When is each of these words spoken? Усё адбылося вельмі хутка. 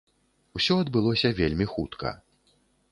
Усё 0.59 0.73
адбылося 0.85 1.33
вельмі 1.43 1.65
хутка. 1.77 2.19